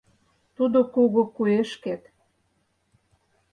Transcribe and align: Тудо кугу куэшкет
Тудо 0.55 0.79
кугу 0.93 1.23
куэшкет 1.35 2.03